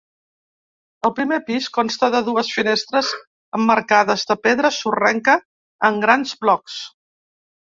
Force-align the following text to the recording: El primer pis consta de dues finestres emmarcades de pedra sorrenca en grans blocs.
El 1.09 1.11
primer 1.19 1.37
pis 1.49 1.67
consta 1.75 2.09
de 2.15 2.21
dues 2.31 2.49
finestres 2.55 3.11
emmarcades 3.59 4.25
de 4.31 4.39
pedra 4.47 4.73
sorrenca 4.79 5.37
en 5.91 6.01
grans 6.07 6.33
blocs. 6.47 6.81